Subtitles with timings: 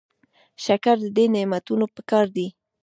[0.65, 2.47] شکر د دې نعمتونو پکار دی.